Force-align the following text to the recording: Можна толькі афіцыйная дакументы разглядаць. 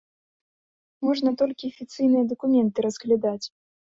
Можна 1.07 1.33
толькі 1.41 1.69
афіцыйная 1.75 2.23
дакументы 2.31 2.77
разглядаць. 2.89 3.45